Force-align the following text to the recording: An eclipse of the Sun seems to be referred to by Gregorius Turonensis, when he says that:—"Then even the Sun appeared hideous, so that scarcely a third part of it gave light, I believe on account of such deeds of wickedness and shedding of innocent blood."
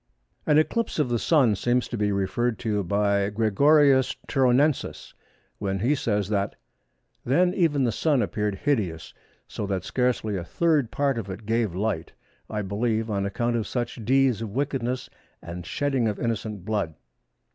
An 0.47 0.57
eclipse 0.57 0.97
of 0.97 1.09
the 1.09 1.19
Sun 1.19 1.57
seems 1.57 1.87
to 1.87 1.95
be 1.95 2.11
referred 2.11 2.57
to 2.57 2.83
by 2.83 3.29
Gregorius 3.29 4.15
Turonensis, 4.27 5.13
when 5.59 5.77
he 5.77 5.93
says 5.93 6.27
that:—"Then 6.29 7.53
even 7.53 7.83
the 7.83 7.91
Sun 7.91 8.23
appeared 8.23 8.55
hideous, 8.55 9.13
so 9.47 9.67
that 9.67 9.83
scarcely 9.83 10.35
a 10.37 10.43
third 10.43 10.89
part 10.89 11.19
of 11.19 11.29
it 11.29 11.45
gave 11.45 11.75
light, 11.75 12.13
I 12.49 12.63
believe 12.63 13.11
on 13.11 13.27
account 13.27 13.55
of 13.55 13.67
such 13.67 14.03
deeds 14.03 14.41
of 14.41 14.49
wickedness 14.49 15.07
and 15.39 15.67
shedding 15.67 16.07
of 16.07 16.17
innocent 16.19 16.65
blood." 16.65 16.95